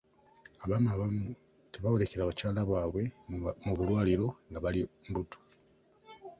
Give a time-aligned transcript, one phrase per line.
[0.63, 1.25] Abaami abamu
[1.73, 3.03] tebawerekera bakyala baabwe
[3.65, 5.37] mu bulwaliro nga bali mbuto.